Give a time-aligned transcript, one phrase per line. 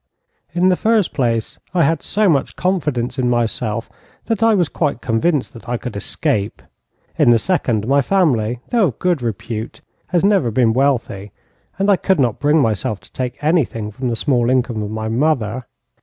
[0.53, 3.87] In the first place, I had so much confidence in myself,
[4.25, 6.63] that I was quite convinced that I could escape.
[7.19, 11.31] In the second, my family, though of good repute, has never been wealthy,
[11.77, 15.07] and I could not bring myself to take anything from the small income of my
[15.07, 15.67] mother.